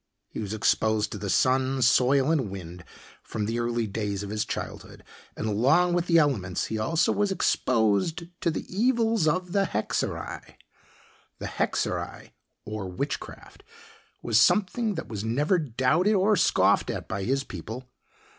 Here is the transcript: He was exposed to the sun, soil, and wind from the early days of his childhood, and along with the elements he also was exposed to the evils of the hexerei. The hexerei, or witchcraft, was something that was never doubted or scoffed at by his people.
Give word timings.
He 0.29 0.39
was 0.39 0.51
exposed 0.51 1.11
to 1.11 1.19
the 1.19 1.29
sun, 1.29 1.83
soil, 1.83 2.31
and 2.31 2.49
wind 2.49 2.83
from 3.21 3.45
the 3.45 3.59
early 3.59 3.85
days 3.85 4.23
of 4.23 4.31
his 4.31 4.45
childhood, 4.45 5.03
and 5.37 5.45
along 5.45 5.93
with 5.93 6.07
the 6.07 6.17
elements 6.17 6.65
he 6.65 6.79
also 6.79 7.11
was 7.11 7.31
exposed 7.31 8.23
to 8.41 8.49
the 8.49 8.65
evils 8.67 9.27
of 9.27 9.51
the 9.51 9.65
hexerei. 9.67 10.55
The 11.37 11.45
hexerei, 11.45 12.31
or 12.65 12.87
witchcraft, 12.87 13.63
was 14.23 14.41
something 14.41 14.95
that 14.95 15.07
was 15.07 15.23
never 15.23 15.59
doubted 15.59 16.15
or 16.15 16.35
scoffed 16.35 16.89
at 16.89 17.07
by 17.07 17.23
his 17.23 17.43
people. 17.43 17.87